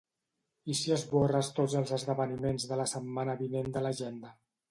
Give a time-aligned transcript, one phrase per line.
[0.73, 4.35] I si esborres tots els esdeveniments de la setmana vinent de l'agenda?